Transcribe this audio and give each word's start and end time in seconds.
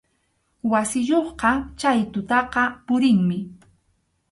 Wasiyuqqa 0.71 1.51
chay 1.79 1.99
tutaqa 2.13 2.63
purinmi. 2.85 3.37